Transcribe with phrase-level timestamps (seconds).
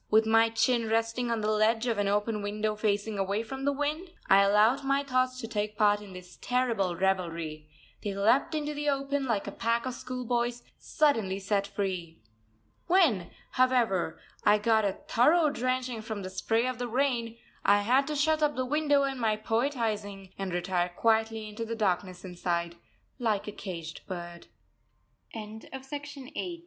[0.09, 3.71] With my chin resting on the ledge of an open window facing away from the
[3.71, 7.69] wind, I allowed my thoughts to take part in this terrible revelry;
[8.03, 12.19] they leapt into the open like a pack of schoolboys suddenly set free.
[12.87, 18.07] When, however, I got a thorough drenching from the spray of the rain, I had
[18.07, 22.75] to shut up the window and my poetising, and retire quietly into the darkness inside,
[23.19, 24.47] like a caged bird.
[25.35, 25.69] SHAZADPUR.
[25.69, 26.59] June 1891.